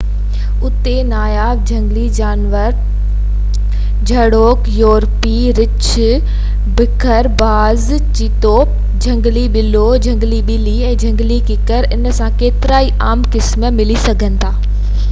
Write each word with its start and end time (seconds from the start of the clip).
اُتي 0.67 0.91
ناياب 1.07 1.59
جهنگلي 1.71 2.05
جانور 2.19 2.71
جهڙوڪ 4.11 4.69
يورپي 4.77 5.33
ڀورو 5.59 6.07
رڇ 6.15 6.71
بگهڙ 6.81 7.21
باز 7.43 7.85
چٻرو 8.07 8.55
جهنگلي 9.05 9.45
ٻلو 9.59 9.85
جهنگلي 10.09 10.41
ٻلي 10.51 10.75
۽ 10.91 10.97
جهنگلي 11.07 11.39
ڪڪڙ 11.53 11.83
ان 11.85 12.13
سان 12.23 12.37
گڏ 12.41 12.43
ڪيترائي 12.43 12.93
عام 13.09 13.27
قسم 13.39 13.69
ملي 13.81 14.03
سگهن 14.11 14.45
ٿا 14.45 14.55